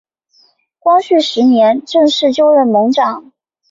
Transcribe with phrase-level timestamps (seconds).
[0.79, 3.33] 光绪十年正式就任盟长。